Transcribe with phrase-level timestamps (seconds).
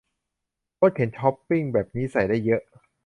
[0.79, 2.61] รถเข็นช้อปปิ้งแบบนี้ใส่ได้เยอะ